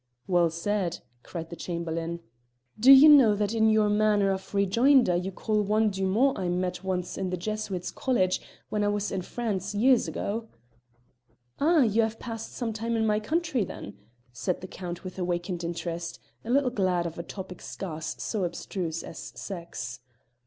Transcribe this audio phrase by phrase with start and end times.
[0.25, 2.21] "Well said!" cried the Chamberlain.
[2.79, 6.83] "Do you know that in your manner of rejoinder you recall one Dumont I met
[6.83, 10.47] once at the Jesuits' College when I was in France years ago?"
[11.59, 13.93] "Ah, you have passed some time in my country, then?"
[14.33, 19.03] said the Count with awakened interest, a little glad of a topic scarce so abstruse
[19.03, 19.99] as sex.